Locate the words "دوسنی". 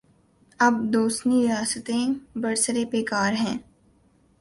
0.93-1.41